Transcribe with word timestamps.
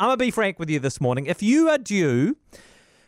I'm 0.00 0.08
going 0.08 0.18
to 0.18 0.24
be 0.24 0.30
frank 0.32 0.58
with 0.58 0.68
you 0.68 0.80
this 0.80 1.00
morning. 1.00 1.26
If 1.26 1.42
you 1.42 1.68
are 1.68 1.78
due 1.78 2.36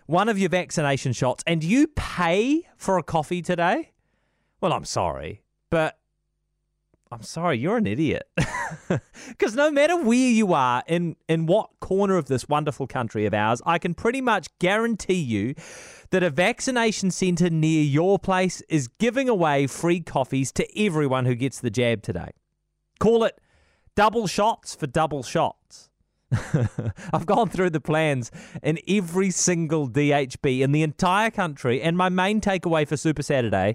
one 0.07 0.29
of 0.29 0.39
your 0.39 0.49
vaccination 0.49 1.13
shots 1.13 1.43
and 1.45 1.65
you 1.65 1.89
pay 1.89 2.63
for 2.77 2.97
a 2.97 3.03
coffee 3.03 3.43
today, 3.43 3.91
well, 4.61 4.73
I'm 4.73 4.85
sorry, 4.85 5.43
but 5.69 5.99
I'm 7.11 7.23
sorry, 7.23 7.59
you're 7.59 7.77
an 7.77 7.87
idiot. 7.87 8.29
Because 9.29 9.55
no 9.55 9.71
matter 9.71 9.97
where 9.97 10.17
you 10.17 10.53
are 10.53 10.83
in, 10.89 11.15
in 11.29 11.47
what 11.47 11.71
corner 11.81 12.17
of 12.17 12.27
this 12.27 12.49
wonderful 12.49 12.87
country 12.87 13.27
of 13.27 13.35
ours, 13.35 13.63
I 13.65 13.79
can 13.79 13.95
pretty 13.95 14.21
much 14.21 14.49
guarantee 14.59 15.15
you 15.15 15.55
that 16.11 16.23
a 16.23 16.31
vaccination 16.31 17.11
centre 17.11 17.51
near 17.51 17.83
your 17.83 18.19
place 18.19 18.63
is 18.69 18.89
giving 18.89 19.29
away 19.29 19.67
free 19.67 20.01
coffees 20.01 20.51
to 20.53 20.81
everyone 20.81 21.27
who 21.27 21.35
gets 21.35 21.61
the 21.61 21.71
jab 21.71 22.03
today. 22.03 22.31
Call 22.99 23.25
it 23.25 23.41
double 23.95 24.27
shots 24.27 24.75
for 24.75 24.87
double 24.87 25.23
shots. 25.23 25.91
I've 27.13 27.27
gone 27.27 27.49
through 27.49 27.71
the 27.71 27.81
plans 27.81 28.31
in 28.63 28.79
every 28.89 29.31
single 29.31 29.89
DHB 29.89 30.61
in 30.61 30.73
the 30.73 30.83
entire 30.83 31.31
country, 31.31 31.81
and 31.81 31.97
my 31.97 32.09
main 32.09 32.41
takeaway 32.41 32.87
for 32.87 32.97
Super 32.97 33.23
Saturday 33.23 33.75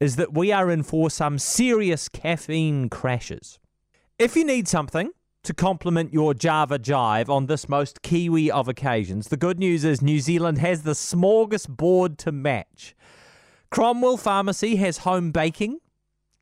is 0.00 0.16
that 0.16 0.34
we 0.34 0.50
are 0.50 0.70
in 0.70 0.82
for 0.82 1.10
some 1.10 1.38
serious 1.38 2.08
caffeine 2.08 2.88
crashes. 2.88 3.60
If 4.18 4.36
you 4.36 4.44
need 4.44 4.66
something 4.66 5.10
to 5.44 5.54
complement 5.54 6.12
your 6.12 6.34
Java 6.34 6.78
Jive 6.78 7.28
on 7.28 7.46
this 7.46 7.68
most 7.68 8.02
Kiwi 8.02 8.50
of 8.50 8.68
occasions, 8.68 9.28
the 9.28 9.36
good 9.36 9.58
news 9.58 9.84
is 9.84 10.02
New 10.02 10.20
Zealand 10.20 10.58
has 10.58 10.82
the 10.82 10.92
smorgasbord 10.92 12.18
to 12.18 12.32
match. 12.32 12.96
Cromwell 13.70 14.16
Pharmacy 14.16 14.76
has 14.76 14.98
home 14.98 15.30
baking. 15.30 15.78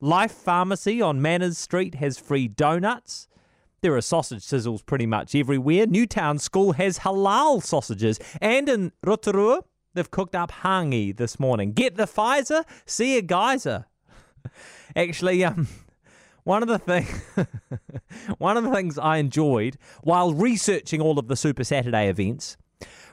Life 0.01 0.33
Pharmacy 0.33 1.03
on 1.03 1.21
Manners 1.21 1.59
Street 1.59 1.97
has 1.97 2.19
free 2.19 2.49
donuts. 2.49 3.29
There 3.83 3.97
are 3.97 4.01
sausage 4.03 4.43
sizzles 4.43 4.85
pretty 4.85 5.07
much 5.07 5.35
everywhere. 5.35 5.87
Newtown 5.87 6.39
School 6.39 6.73
has 6.73 6.99
halal 6.99 7.63
sausages. 7.63 8.19
And 8.41 8.69
in 8.69 8.93
Rotorua, 9.03 9.63
they've 9.95 10.11
cooked 10.11 10.35
up 10.35 10.53
hangi 10.53 11.17
this 11.17 11.41
morning. 11.41 11.73
Get 11.73 11.97
the 11.97 12.05
Pfizer, 12.05 12.65
see 12.85 13.17
a 13.17 13.23
geyser. 13.23 13.87
Actually, 14.97 15.45
um, 15.45 15.67
one 16.45 16.63
of 16.63 16.69
the 16.69 16.79
thing, 16.79 17.07
one 18.39 18.59
of 18.59 18.65
the 18.65 18.71
things 18.71 18.99
I 18.99 19.17
enjoyed 19.17 19.79
while 20.03 20.35
researching 20.35 21.01
all 21.01 21.19
of 21.19 21.29
the 21.29 21.37
Super 21.37 21.65
Saturday 21.65 22.09
events 22.09 22.59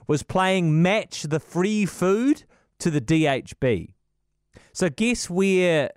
was 0.06 0.24
playing 0.24 0.82
Match 0.82 1.24
the 1.24 1.40
Free 1.40 1.86
Food 1.86 2.44
to 2.80 2.90
the 2.90 3.02
DHB. 3.02 3.94
So 4.74 4.90
guess 4.90 5.30
where 5.30 5.92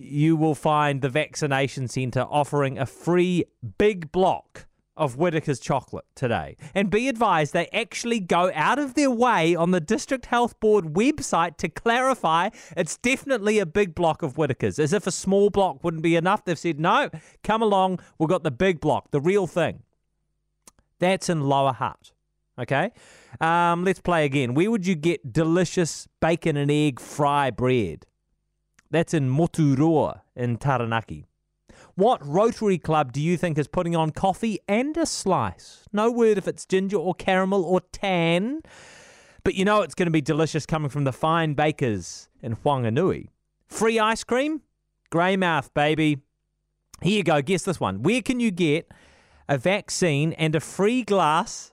you 0.00 0.36
will 0.36 0.54
find 0.54 1.02
the 1.02 1.08
vaccination 1.08 1.88
centre 1.88 2.26
offering 2.28 2.78
a 2.78 2.86
free 2.86 3.44
big 3.78 4.10
block 4.12 4.66
of 4.96 5.14
Whitaker's 5.14 5.60
chocolate 5.60 6.04
today. 6.14 6.56
And 6.74 6.90
be 6.90 7.08
advised, 7.08 7.54
they 7.54 7.68
actually 7.68 8.20
go 8.20 8.50
out 8.54 8.78
of 8.78 8.94
their 8.94 9.10
way 9.10 9.54
on 9.54 9.70
the 9.70 9.80
District 9.80 10.26
Health 10.26 10.60
Board 10.60 10.92
website 10.92 11.56
to 11.58 11.68
clarify 11.68 12.50
it's 12.76 12.98
definitely 12.98 13.58
a 13.58 13.66
big 13.66 13.94
block 13.94 14.22
of 14.22 14.34
Whitaker's. 14.34 14.78
As 14.78 14.92
if 14.92 15.06
a 15.06 15.10
small 15.10 15.48
block 15.48 15.82
wouldn't 15.82 16.02
be 16.02 16.16
enough, 16.16 16.44
they've 16.44 16.58
said, 16.58 16.78
no, 16.78 17.08
come 17.42 17.62
along, 17.62 18.00
we've 18.18 18.28
got 18.28 18.42
the 18.42 18.50
big 18.50 18.78
block, 18.80 19.10
the 19.10 19.20
real 19.20 19.46
thing. 19.46 19.82
That's 20.98 21.30
in 21.30 21.40
Lower 21.40 21.72
Hutt. 21.72 22.12
Okay? 22.58 22.90
Um, 23.40 23.84
let's 23.84 24.00
play 24.00 24.26
again. 24.26 24.52
Where 24.52 24.70
would 24.70 24.86
you 24.86 24.94
get 24.94 25.32
delicious 25.32 26.08
bacon 26.20 26.58
and 26.58 26.70
egg 26.70 27.00
fry 27.00 27.50
bread? 27.50 28.04
That's 28.90 29.14
in 29.14 29.30
Moturoa 29.30 30.22
in 30.34 30.56
Taranaki. 30.56 31.26
What 31.94 32.26
Rotary 32.26 32.78
Club 32.78 33.12
do 33.12 33.20
you 33.20 33.36
think 33.36 33.58
is 33.58 33.68
putting 33.68 33.94
on 33.94 34.10
coffee 34.10 34.58
and 34.68 34.96
a 34.96 35.06
slice? 35.06 35.84
No 35.92 36.10
word 36.10 36.38
if 36.38 36.48
it's 36.48 36.66
ginger 36.66 36.96
or 36.96 37.14
caramel 37.14 37.64
or 37.64 37.80
tan, 37.92 38.62
but 39.44 39.54
you 39.54 39.64
know 39.64 39.82
it's 39.82 39.94
going 39.94 40.06
to 40.06 40.12
be 40.12 40.20
delicious 40.20 40.66
coming 40.66 40.90
from 40.90 41.04
the 41.04 41.12
fine 41.12 41.54
bakers 41.54 42.28
in 42.42 42.56
Whanganui. 42.56 43.28
Free 43.66 43.98
ice 43.98 44.24
cream? 44.24 44.62
Greymouth, 45.12 45.72
baby. 45.74 46.18
Here 47.02 47.18
you 47.18 47.22
go. 47.22 47.40
Guess 47.42 47.62
this 47.62 47.80
one. 47.80 48.02
Where 48.02 48.22
can 48.22 48.40
you 48.40 48.50
get 48.50 48.90
a 49.48 49.56
vaccine 49.56 50.32
and 50.34 50.54
a 50.54 50.60
free 50.60 51.02
glass 51.02 51.72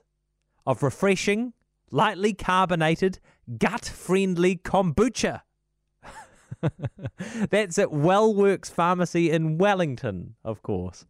of 0.66 0.82
refreshing, 0.82 1.52
lightly 1.90 2.32
carbonated, 2.32 3.18
gut 3.58 3.84
friendly 3.84 4.56
kombucha? 4.56 5.42
That's 7.50 7.78
at 7.78 7.88
Wellworks 7.88 8.70
Pharmacy 8.70 9.30
in 9.30 9.58
Wellington, 9.58 10.34
of 10.44 10.62
course. 10.62 11.04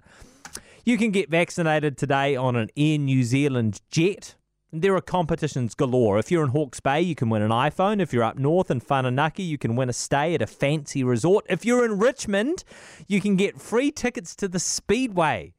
You 0.85 0.97
can 0.97 1.11
get 1.11 1.31
vaccinated 1.31 1.99
today 1.99 2.35
on 2.37 2.57
an 2.57 2.69
Air 2.77 2.99
New 2.99 3.23
Zealand 3.23 3.81
jet. 3.91 4.37
There 4.73 4.95
are 4.95 5.01
competitions 5.01 5.75
galore. 5.75 6.19
If 6.19 6.31
you're 6.31 6.45
in 6.45 6.51
Hawke's 6.51 6.81
Bay, 6.81 7.01
you 7.01 7.15
can 7.15 7.31
win 7.31 7.43
an 7.43 7.51
iPhone. 7.51 8.01
If 8.01 8.13
you're 8.13 8.25
up 8.25 8.39
north 8.39 8.71
in 8.71 8.81
Whananaki, 8.81 9.47
you 9.47 9.59
can 9.59 9.77
win 9.77 9.89
a 9.89 9.95
stay 9.95 10.35
at 10.35 10.43
a 10.43 10.47
fancy 10.47 11.03
resort. 11.03 11.47
If 11.49 11.65
you're 11.65 11.85
in 11.85 11.99
Richmond, 11.99 12.65
you 13.07 13.21
can 13.21 13.37
get 13.37 13.61
free 13.61 13.91
tickets 13.91 14.37
to 14.37 14.49
the 14.49 14.59
Speedway. 14.59 15.55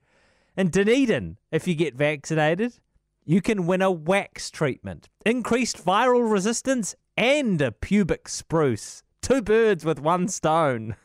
In 0.55 0.69
Dunedin, 0.69 1.37
if 1.51 1.67
you 1.67 1.73
get 1.73 1.95
vaccinated, 1.95 2.79
you 3.25 3.41
can 3.41 3.67
win 3.67 3.81
a 3.81 3.91
wax 3.91 4.49
treatment, 4.49 5.09
increased 5.25 5.83
viral 5.85 6.31
resistance, 6.31 6.95
and 7.15 7.61
a 7.61 7.71
pubic 7.71 8.27
spruce. 8.27 9.03
Two 9.21 9.41
birds 9.41 9.85
with 9.85 9.99
one 9.99 10.27
stone. 10.27 10.95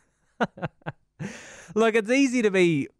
Look, 1.75 1.95
it's 1.95 2.11
easy 2.11 2.41
to 2.41 2.51
be. 2.51 2.87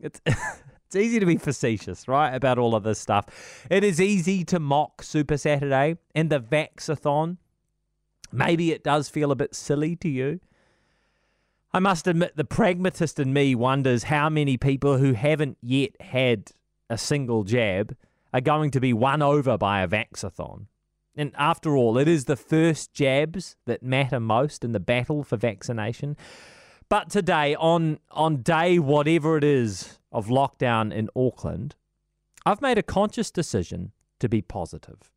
It's. 0.00 0.20
It's 0.88 0.96
easy 0.96 1.20
to 1.20 1.26
be 1.26 1.36
facetious, 1.36 2.08
right, 2.08 2.34
about 2.34 2.56
all 2.56 2.74
of 2.74 2.82
this 2.82 2.98
stuff. 2.98 3.66
It 3.70 3.84
is 3.84 4.00
easy 4.00 4.42
to 4.44 4.58
mock 4.58 5.02
Super 5.02 5.36
Saturday 5.36 5.98
and 6.14 6.30
the 6.30 6.40
Vaxathon. 6.40 7.36
Maybe 8.32 8.72
it 8.72 8.84
does 8.84 9.10
feel 9.10 9.30
a 9.30 9.36
bit 9.36 9.54
silly 9.54 9.96
to 9.96 10.08
you. 10.08 10.40
I 11.74 11.78
must 11.78 12.06
admit, 12.06 12.36
the 12.36 12.44
pragmatist 12.44 13.20
in 13.20 13.34
me 13.34 13.54
wonders 13.54 14.04
how 14.04 14.30
many 14.30 14.56
people 14.56 14.96
who 14.96 15.12
haven't 15.12 15.58
yet 15.60 15.90
had 16.00 16.52
a 16.88 16.96
single 16.96 17.44
jab 17.44 17.94
are 18.32 18.40
going 18.40 18.70
to 18.70 18.80
be 18.80 18.94
won 18.94 19.20
over 19.20 19.58
by 19.58 19.82
a 19.82 19.88
Vaxathon. 19.88 20.68
And 21.18 21.32
after 21.36 21.76
all, 21.76 21.98
it 21.98 22.06
is 22.06 22.26
the 22.26 22.36
first 22.36 22.94
jabs 22.94 23.56
that 23.66 23.82
matter 23.82 24.20
most 24.20 24.62
in 24.62 24.70
the 24.70 24.78
battle 24.78 25.24
for 25.24 25.36
vaccination. 25.36 26.16
But 26.88 27.10
today, 27.10 27.56
on, 27.56 27.98
on 28.12 28.36
day 28.42 28.78
whatever 28.78 29.36
it 29.36 29.42
is 29.42 29.98
of 30.12 30.28
lockdown 30.28 30.94
in 30.94 31.10
Auckland, 31.16 31.74
I've 32.46 32.62
made 32.62 32.78
a 32.78 32.84
conscious 32.84 33.32
decision 33.32 33.90
to 34.20 34.28
be 34.28 34.40
positive. 34.40 35.12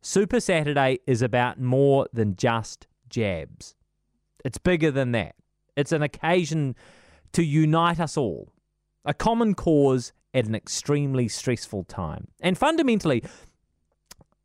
Super 0.00 0.40
Saturday 0.40 0.98
is 1.06 1.20
about 1.20 1.60
more 1.60 2.08
than 2.14 2.34
just 2.34 2.86
jabs. 3.10 3.74
It's 4.46 4.58
bigger 4.58 4.90
than 4.90 5.12
that. 5.12 5.34
It's 5.76 5.92
an 5.92 6.02
occasion 6.02 6.74
to 7.32 7.44
unite 7.44 8.00
us 8.00 8.16
all, 8.16 8.50
a 9.04 9.12
common 9.12 9.54
cause 9.54 10.14
at 10.32 10.46
an 10.46 10.54
extremely 10.54 11.28
stressful 11.28 11.84
time. 11.84 12.28
And 12.40 12.56
fundamentally, 12.56 13.22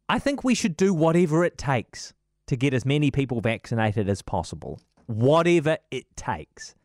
I 0.09 0.19
think 0.19 0.44
we 0.44 0.56
should 0.56 0.78
do 0.78 0.94
whatever 0.94 1.44
it 1.44 1.57
takes 1.57 2.13
to 2.47 2.56
get 2.56 2.73
as 2.73 2.85
many 2.85 3.12
people 3.12 3.41
vaccinated 3.41 4.07
as 4.07 4.22
possible. 4.22 4.79
Whatever 5.06 5.78
it 5.91 6.16
takes. 6.16 6.75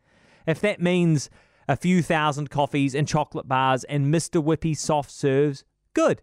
If 0.46 0.60
that 0.60 0.80
means 0.80 1.30
a 1.68 1.76
few 1.76 2.02
thousand 2.02 2.50
coffees 2.50 2.94
and 2.94 3.06
chocolate 3.06 3.46
bars 3.46 3.84
and 3.84 4.12
Mr. 4.12 4.42
Whippy 4.42 4.76
soft 4.76 5.10
serves, 5.10 5.64
good. 5.94 6.22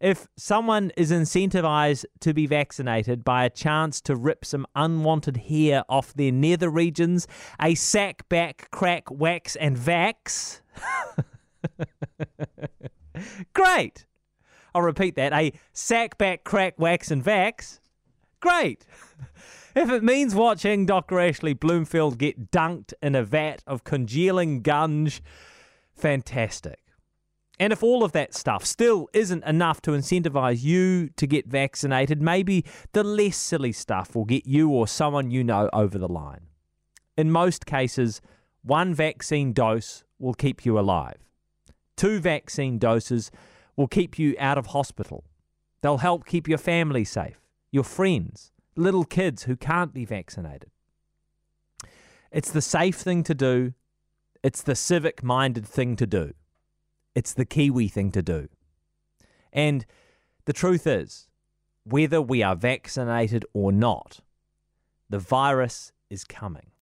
If 0.00 0.28
someone 0.36 0.92
is 0.96 1.10
incentivized 1.10 2.04
to 2.20 2.34
be 2.34 2.46
vaccinated 2.46 3.24
by 3.24 3.44
a 3.44 3.50
chance 3.50 4.00
to 4.02 4.14
rip 4.14 4.44
some 4.44 4.66
unwanted 4.76 5.36
hair 5.48 5.82
off 5.88 6.14
their 6.14 6.32
nether 6.32 6.68
regions, 6.68 7.26
a 7.60 7.74
sack 7.74 8.28
back, 8.28 8.68
crack, 8.70 9.10
wax, 9.10 9.56
and 9.56 9.76
vax, 9.76 10.60
great. 13.54 14.06
I'll 14.74 14.82
repeat 14.82 15.16
that. 15.16 15.32
A 15.32 15.52
sack 15.72 16.18
back, 16.18 16.44
crack, 16.44 16.78
wax, 16.78 17.10
and 17.10 17.24
vax. 17.24 17.80
Great. 18.40 18.86
If 19.76 19.90
it 19.90 20.04
means 20.04 20.36
watching 20.36 20.86
Dr. 20.86 21.18
Ashley 21.18 21.52
Bloomfield 21.52 22.16
get 22.16 22.52
dunked 22.52 22.92
in 23.02 23.16
a 23.16 23.24
vat 23.24 23.64
of 23.66 23.82
congealing 23.82 24.62
gunge, 24.62 25.20
fantastic. 25.96 26.78
And 27.58 27.72
if 27.72 27.82
all 27.82 28.04
of 28.04 28.12
that 28.12 28.34
stuff 28.34 28.64
still 28.64 29.08
isn't 29.12 29.44
enough 29.44 29.80
to 29.82 29.90
incentivize 29.90 30.62
you 30.62 31.08
to 31.16 31.26
get 31.26 31.48
vaccinated, 31.48 32.22
maybe 32.22 32.64
the 32.92 33.02
less 33.02 33.36
silly 33.36 33.72
stuff 33.72 34.14
will 34.14 34.24
get 34.24 34.46
you 34.46 34.70
or 34.70 34.86
someone 34.86 35.32
you 35.32 35.42
know 35.42 35.68
over 35.72 35.98
the 35.98 36.06
line. 36.06 36.46
In 37.16 37.32
most 37.32 37.66
cases, 37.66 38.20
one 38.62 38.94
vaccine 38.94 39.52
dose 39.52 40.04
will 40.20 40.34
keep 40.34 40.64
you 40.64 40.78
alive. 40.78 41.18
Two 41.96 42.20
vaccine 42.20 42.78
doses 42.78 43.32
will 43.76 43.88
keep 43.88 44.18
you 44.18 44.34
out 44.38 44.58
of 44.58 44.66
hospital. 44.66 45.24
They'll 45.80 45.98
help 45.98 46.26
keep 46.26 46.48
your 46.48 46.58
family 46.58 47.04
safe, 47.04 47.40
your 47.70 47.84
friends, 47.84 48.52
little 48.76 49.04
kids 49.04 49.44
who 49.44 49.56
can't 49.56 49.92
be 49.92 50.04
vaccinated. 50.04 50.70
It's 52.30 52.50
the 52.50 52.62
safe 52.62 52.96
thing 52.96 53.22
to 53.24 53.34
do. 53.34 53.74
It's 54.42 54.62
the 54.62 54.74
civic 54.74 55.22
minded 55.22 55.66
thing 55.66 55.96
to 55.96 56.06
do. 56.06 56.32
It's 57.14 57.32
the 57.32 57.44
Kiwi 57.44 57.88
thing 57.88 58.10
to 58.12 58.22
do. 58.22 58.48
And 59.52 59.86
the 60.46 60.52
truth 60.52 60.86
is, 60.86 61.28
whether 61.84 62.20
we 62.20 62.42
are 62.42 62.56
vaccinated 62.56 63.44
or 63.52 63.70
not, 63.70 64.20
the 65.08 65.18
virus 65.18 65.92
is 66.10 66.24
coming. 66.24 66.70